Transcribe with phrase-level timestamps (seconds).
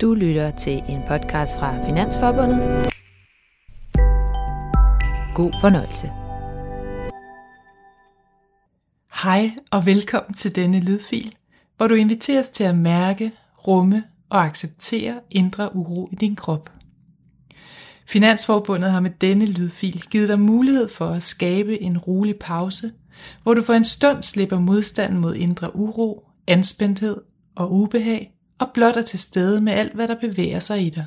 [0.00, 2.58] Du lytter til en podcast fra Finansforbundet.
[5.34, 6.06] God fornøjelse.
[9.22, 11.34] Hej og velkommen til denne lydfil,
[11.76, 13.32] hvor du inviteres til at mærke,
[13.66, 16.72] rumme og acceptere indre uro i din krop.
[18.06, 22.92] Finansforbundet har med denne lydfil givet dig mulighed for at skabe en rolig pause,
[23.42, 27.16] hvor du for en stund slipper modstanden mod indre uro, anspændthed
[27.54, 31.06] og ubehag, og blot er til stede med alt, hvad der bevæger sig i dig.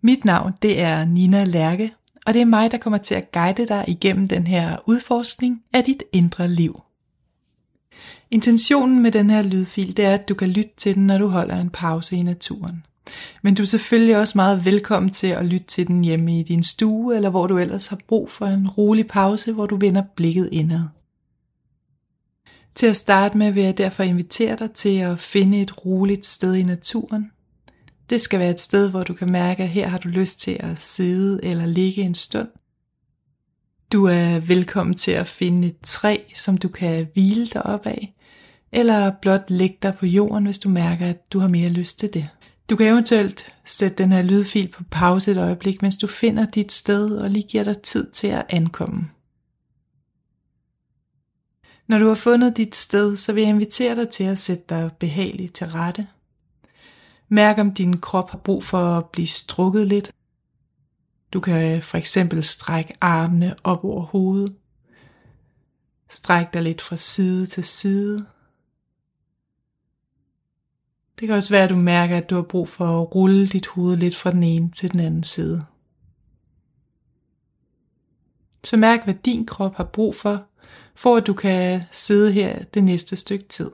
[0.00, 1.92] Mit navn det er Nina Lærke,
[2.26, 5.84] og det er mig, der kommer til at guide dig igennem den her udforskning af
[5.84, 6.82] dit indre liv.
[8.30, 11.28] Intentionen med den her lydfil, det er, at du kan lytte til den, når du
[11.28, 12.86] holder en pause i naturen.
[13.42, 16.62] Men du er selvfølgelig også meget velkommen til at lytte til den hjemme i din
[16.62, 20.48] stue, eller hvor du ellers har brug for en rolig pause, hvor du vender blikket
[20.52, 20.82] indad.
[22.74, 26.54] Til at starte med vil jeg derfor invitere dig til at finde et roligt sted
[26.54, 27.30] i naturen.
[28.10, 30.56] Det skal være et sted, hvor du kan mærke, at her har du lyst til
[30.60, 32.48] at sidde eller ligge en stund.
[33.92, 38.14] Du er velkommen til at finde et træ, som du kan hvile dig op af,
[38.72, 42.14] eller blot lægge dig på jorden, hvis du mærker, at du har mere lyst til
[42.14, 42.28] det.
[42.70, 46.72] Du kan eventuelt sætte den her lydfil på pause et øjeblik, mens du finder dit
[46.72, 49.08] sted og lige giver dig tid til at ankomme.
[51.92, 54.90] Når du har fundet dit sted, så vil jeg invitere dig til at sætte dig
[54.98, 56.06] behageligt til rette.
[57.28, 60.12] Mærk om din krop har brug for at blive strukket lidt.
[61.32, 64.56] Du kan for eksempel strække armene op over hovedet.
[66.08, 68.26] Stræk dig lidt fra side til side.
[71.20, 73.66] Det kan også være, at du mærker, at du har brug for at rulle dit
[73.66, 75.64] hoved lidt fra den ene til den anden side.
[78.64, 80.46] Så mærk, hvad din krop har brug for,
[80.94, 83.70] for at du kan sidde her det næste stykke tid.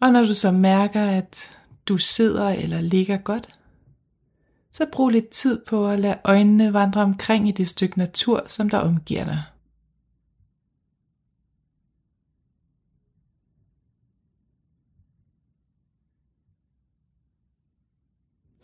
[0.00, 3.58] Og når du så mærker, at du sidder eller ligger godt,
[4.70, 8.70] så brug lidt tid på at lade øjnene vandre omkring i det stykke natur, som
[8.70, 9.42] der omgiver dig.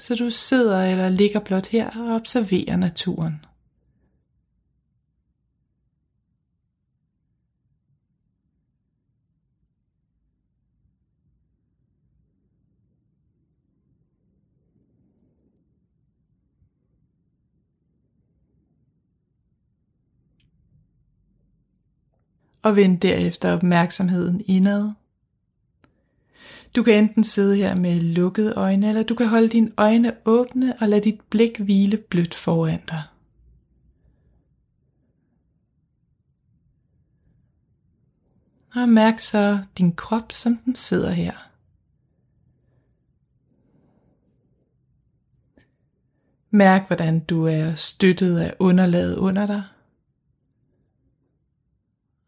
[0.09, 3.45] Så du sidder eller ligger blot her og observerer naturen.
[22.63, 24.93] og vend derefter opmærksomheden indad.
[26.77, 30.77] Du kan enten sidde her med lukkede øjne, eller du kan holde dine øjne åbne
[30.81, 33.03] og lade dit blik hvile blødt foran dig.
[38.75, 41.33] Og mærk så din krop, som den sidder her.
[46.51, 49.63] Mærk, hvordan du er støttet af underlaget under dig.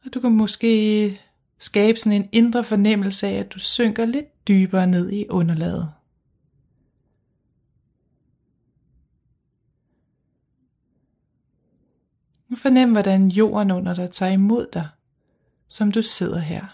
[0.04, 1.20] Og du kan måske
[1.60, 5.92] skabe sådan en indre fornemmelse af, at du synker lidt dybere ned i underlaget.
[12.56, 14.88] Fornem, hvordan jorden under dig tager imod dig,
[15.68, 16.66] som du sidder her.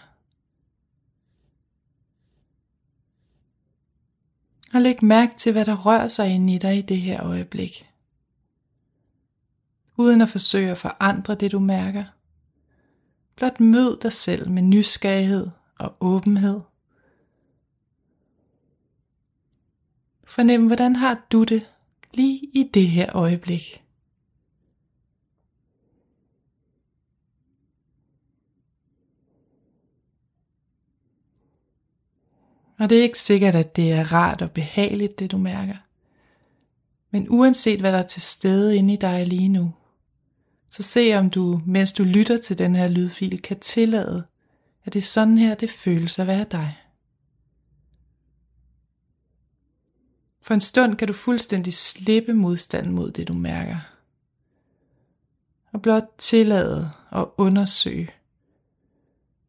[4.73, 7.87] Og læg mærke til, hvad der rører sig ind i dig i det her øjeblik.
[9.97, 12.03] Uden at forsøge at forandre det, du mærker.
[13.37, 15.47] Blot mød dig selv med nysgerrighed
[15.79, 16.61] og åbenhed.
[20.23, 21.71] Fornem, hvordan har du det
[22.13, 23.83] lige i det her øjeblik.
[32.79, 35.75] Og det er ikke sikkert, at det er rart og behageligt, det du mærker.
[37.11, 39.73] Men uanset hvad der er til stede inde i dig lige nu,
[40.69, 44.23] så se om du, mens du lytter til den her lydfil, kan tillade,
[44.85, 46.77] at det er sådan her, det føles at være dig.
[50.41, 53.77] For en stund kan du fuldstændig slippe modstand mod det, du mærker.
[55.71, 58.09] Og blot tillade og undersøge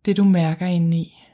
[0.05, 1.28] det, du mærker indeni.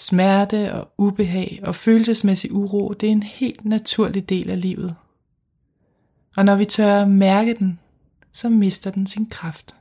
[0.00, 4.96] Smerte og ubehag og følelsesmæssig uro, det er en helt naturlig del af livet.
[6.36, 7.78] Og når vi tør mærke den,
[8.32, 9.74] så mister den sin kraft.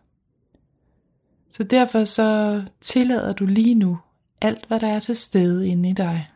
[1.50, 4.00] Så derfor så tillader du lige nu
[4.42, 6.28] alt, hvad der er til stede inde i dig.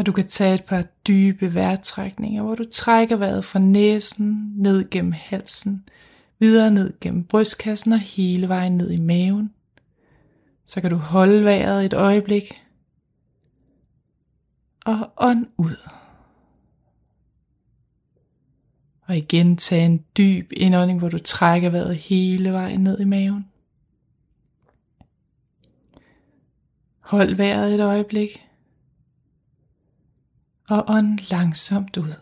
[0.00, 4.90] Og du kan tage et par dybe vejrtrækninger, hvor du trækker vejret fra næsen, ned
[4.90, 5.84] gennem halsen,
[6.38, 9.54] videre ned gennem brystkassen og hele vejen ned i maven.
[10.64, 12.62] Så kan du holde vejret et øjeblik.
[14.86, 15.76] Og ånd ud.
[19.02, 23.48] Og igen tag en dyb indånding, hvor du trækker vejret hele vejen ned i maven.
[27.00, 28.49] Hold vejret et øjeblik.
[30.70, 32.14] Og ånd langsomt ud.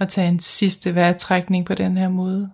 [0.00, 2.50] Og tag en sidste vejrtrækning på den her måde.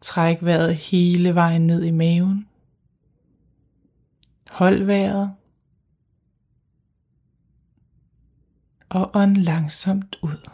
[0.00, 2.48] Træk vejret hele vejen ned i maven.
[4.50, 5.34] Hold vejret.
[8.88, 10.50] Og ånd langsomt ud.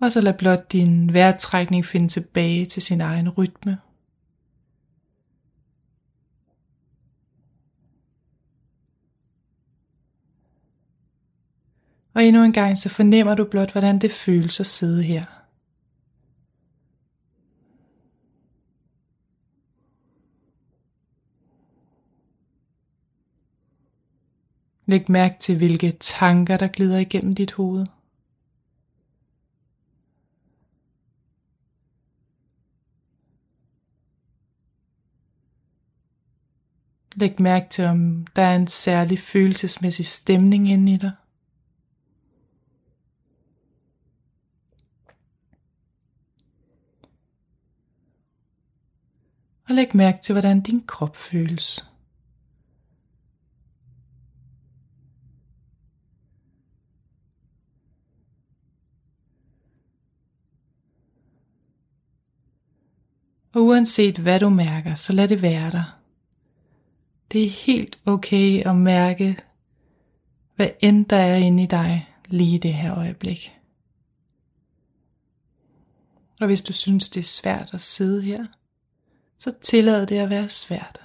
[0.00, 3.78] Og så lad blot din vejrtrækning finde tilbage til sin egen rytme.
[12.20, 15.24] Og endnu en gang så fornemmer du blot, hvordan det føles at sidde her.
[24.86, 27.86] Læg mærke til, hvilke tanker, der glider igennem dit hoved.
[37.14, 41.12] Læg mærke til, om der er en særlig følelsesmæssig stemning inde i dig.
[49.70, 51.90] Og læg mærke til, hvordan din krop føles.
[63.52, 66.00] Og uanset hvad du mærker, så lad det være der.
[67.32, 69.36] Det er helt okay at mærke,
[70.56, 73.56] hvad end der er inde i dig lige i det her øjeblik.
[76.40, 78.46] Og hvis du synes, det er svært at sidde her,
[79.40, 81.00] så tillad det at være svært.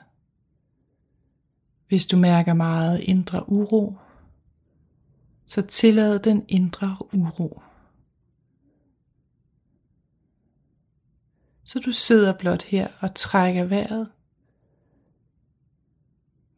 [1.88, 3.98] Hvis du mærker meget indre uro,
[5.48, 7.62] så tillad den indre uro.
[11.64, 14.12] Så du sidder blot her og trækker vejret,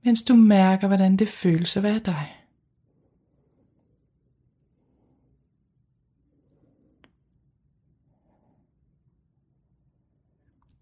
[0.04, 2.37] mens du mærker, hvordan det føles at være dig.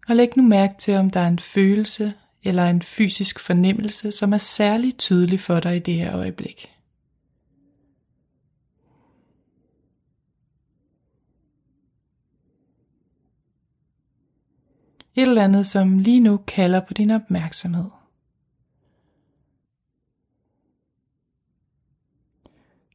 [0.08, 4.32] Og læg nu mærke til, om der er en følelse eller en fysisk fornemmelse, som
[4.32, 6.72] er særlig tydelig for dig i det her øjeblik.
[15.14, 17.90] Et eller andet, som lige nu kalder på din opmærksomhed.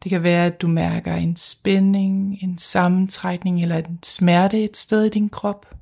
[0.04, 5.06] Det kan være, at du mærker en spænding, en sammentrækning eller en smerte et sted
[5.06, 5.81] i din krop.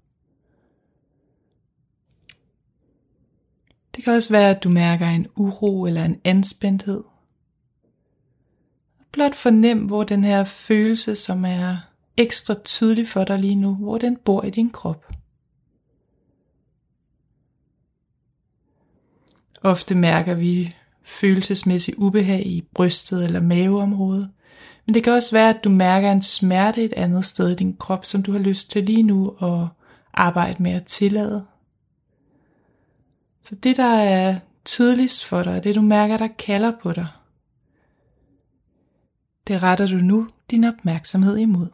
[4.00, 7.04] Det kan også være, at du mærker en uro eller en anspændthed.
[9.12, 11.78] Blot fornem, hvor den her følelse, som er
[12.18, 15.12] ekstra tydelig for dig lige nu, hvor den bor i din krop.
[19.62, 24.30] Ofte mærker vi følelsesmæssig ubehag i brystet eller maveområdet,
[24.86, 27.76] men det kan også være, at du mærker en smerte et andet sted i din
[27.78, 29.68] krop, som du har lyst til lige nu at
[30.14, 31.46] arbejde med at tillade.
[33.42, 37.08] Så det, der er tydeligst for dig, det du mærker, der kalder på dig,
[39.48, 41.68] det retter du nu din opmærksomhed imod.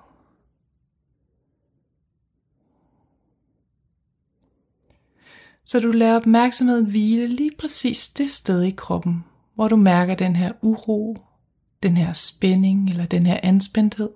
[5.65, 9.23] Så du lader opmærksomheden hvile lige præcis det sted i kroppen,
[9.55, 11.17] hvor du mærker den her uro,
[11.83, 14.09] den her spænding eller den her anspændthed.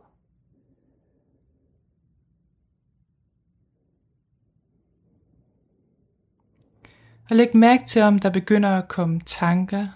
[7.29, 9.87] Og læg mærke til, om der begynder at komme tanker,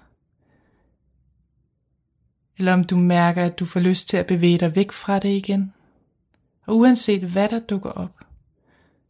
[2.57, 5.29] eller om du mærker, at du får lyst til at bevæge dig væk fra det
[5.29, 5.73] igen.
[6.65, 8.19] Og uanset hvad der dukker op,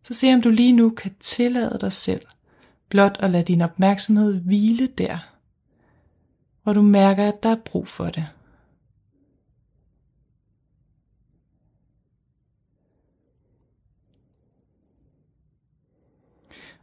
[0.04, 2.22] så se om du lige nu kan tillade dig selv
[2.90, 5.18] blot at lade din opmærksomhed hvile der,
[6.64, 8.28] hvor du mærker, at der er brug for det.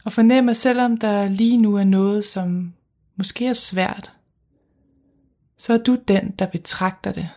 [0.05, 2.73] Og fornem, at selvom der lige nu er noget, som
[3.17, 4.13] måske er svært,
[5.57, 7.29] så er du den, der betragter det.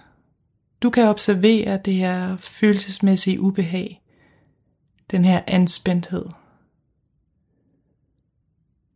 [0.81, 4.01] Du kan observere det her følelsesmæssige ubehag,
[5.11, 6.25] den her anspændthed.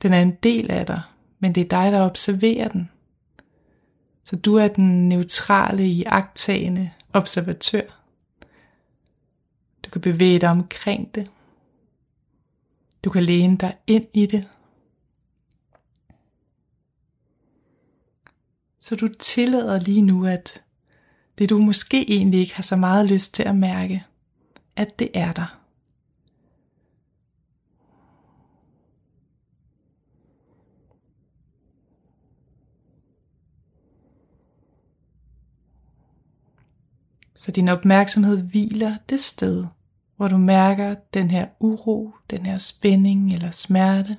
[0.02, 1.02] Den er en del af dig,
[1.40, 2.90] men det er dig, der observerer den.
[4.24, 7.82] Så du er den neutrale, iagtagende observatør.
[9.86, 11.32] Du kan bevæge dig omkring det.
[13.04, 14.50] Du kan læne dig ind i det.
[18.80, 20.64] Så du tillader lige nu, at
[21.38, 24.06] det du måske egentlig ikke har så meget lyst til at mærke,
[24.76, 25.58] at det er der.
[37.36, 39.66] Så din opmærksomhed hviler det sted,
[40.18, 44.18] hvor du mærker den her uro, den her spænding eller smerte.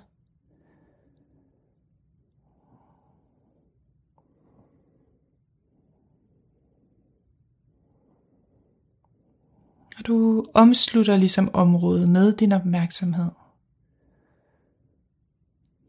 [9.98, 13.30] Og du omslutter ligesom området med din opmærksomhed.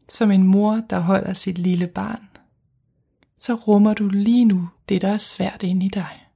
[0.08, 2.28] Som en mor, der holder sit lille barn,
[3.36, 6.29] så rummer du lige nu det, der er svært inde i dig.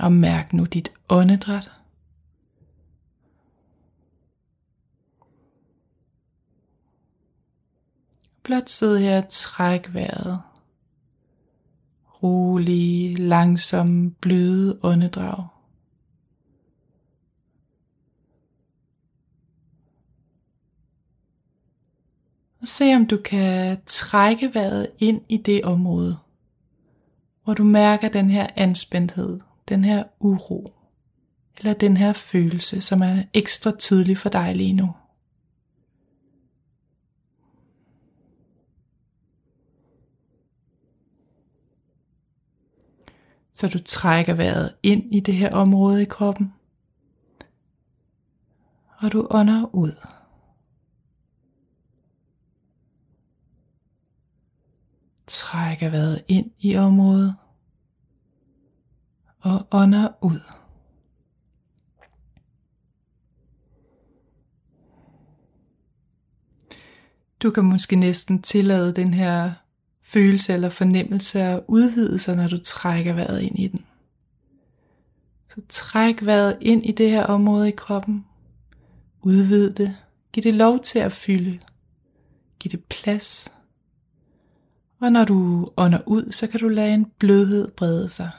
[0.00, 1.70] Og mærk nu dit åndedræt.
[8.42, 10.42] Blot sid her og træk vejret.
[12.22, 15.46] Rolige, langsomme, bløde åndedrag.
[22.60, 26.18] Og se om du kan trække vejret ind i det område,
[27.44, 29.40] hvor du mærker den her anspændthed
[29.70, 30.72] den her uro,
[31.58, 34.92] eller den her følelse, som er ekstra tydelig for dig lige nu.
[43.52, 46.54] Så du trækker vejret ind i det her område i kroppen,
[48.98, 49.92] og du ånder ud.
[55.26, 57.34] Trækker vejret ind i området
[59.40, 60.40] og ånder ud.
[67.42, 69.52] Du kan måske næsten tillade den her
[70.02, 73.84] følelse eller fornemmelse at udvide sig, når du trækker vejret ind i den.
[75.46, 78.26] Så træk vejret ind i det her område i kroppen.
[79.22, 79.96] Udvid det.
[80.32, 81.58] Giv det lov til at fylde.
[82.58, 83.52] Giv det plads.
[85.00, 88.30] Og når du ånder ud, så kan du lade en blødhed brede sig.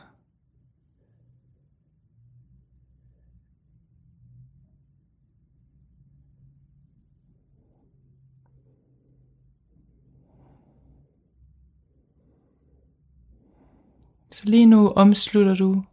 [14.42, 15.84] Så lige nu omslutter du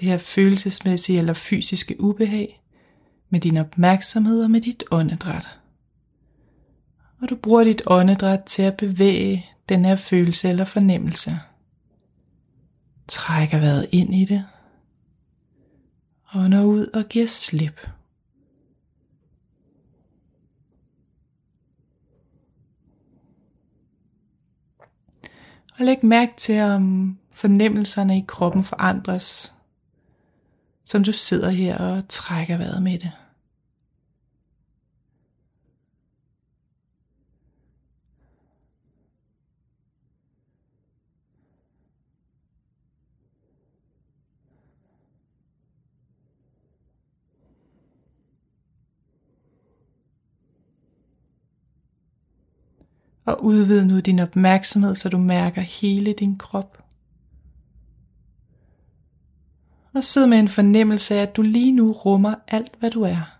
[0.00, 2.62] det her følelsesmæssige eller fysiske ubehag
[3.30, 5.58] med din opmærksomhed og med dit åndedræt.
[7.22, 11.38] Og du bruger dit åndedræt til at bevæge den her følelse eller fornemmelse.
[13.08, 14.44] Trækker vejret ind i det.
[16.34, 17.88] Ånder ud og giver slip.
[25.78, 29.54] Og læg mærke til, om fornemmelserne i kroppen forandres,
[30.84, 33.12] som du sidder her og trækker vejret med det.
[53.24, 56.85] Og udvid nu din opmærksomhed, så du mærker hele din krop.
[59.96, 63.38] Og sid med en fornemmelse af, at du lige nu rummer alt, hvad du er.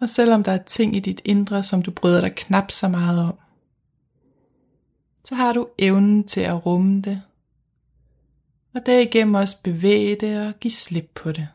[0.00, 3.22] Og selvom der er ting i dit indre, som du bryder dig knap så meget
[3.22, 3.34] om,
[5.24, 7.22] så har du evnen til at rumme det,
[8.74, 11.48] og derigennem også bevæge det og give slip på det.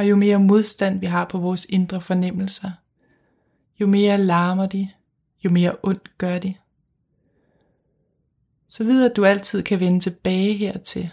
[0.00, 2.70] Og jo mere modstand vi har på vores indre fornemmelser,
[3.80, 4.90] jo mere larmer de,
[5.44, 6.54] jo mere ondt gør de.
[8.68, 11.10] Så videre at du altid kan vende tilbage hertil.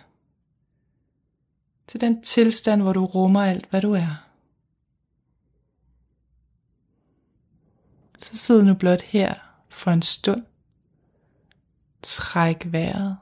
[1.88, 4.28] Til den tilstand, hvor du rummer alt, hvad du er.
[8.18, 9.34] Så sid nu blot her
[9.70, 10.46] for en stund.
[12.02, 13.18] Træk vejret.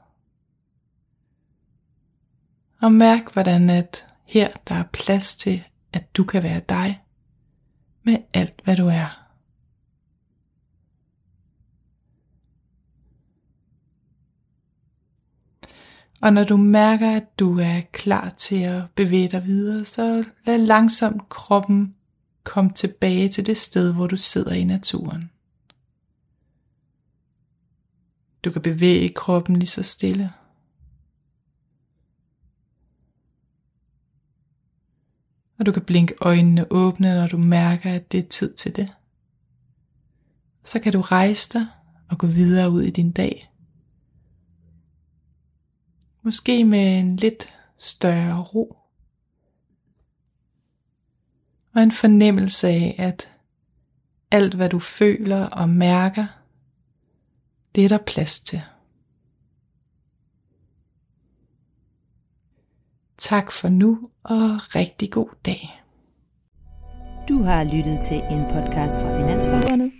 [2.80, 7.00] Og mærk, hvordan at her der er plads til, at du kan være dig,
[8.02, 9.26] med alt hvad du er.
[16.20, 20.58] Og når du mærker, at du er klar til at bevæge dig videre, så lad
[20.58, 21.94] langsomt kroppen
[22.44, 25.30] komme tilbage til det sted, hvor du sidder i naturen.
[28.44, 30.32] Du kan bevæge kroppen lige så stille.
[35.58, 38.92] Og du kan blinke øjnene åbne, når du mærker, at det er tid til det.
[40.64, 41.66] Så kan du rejse dig
[42.08, 43.50] og gå videre ud i din dag.
[46.22, 48.76] Måske med en lidt større ro.
[51.74, 53.32] Og en fornemmelse af, at
[54.30, 56.26] alt hvad du føler og mærker,
[57.74, 58.62] det er der plads til.
[63.26, 65.82] Tak for nu og rigtig god dag.
[67.28, 69.92] Du har lyttet til en podcast fra Finansforbundet.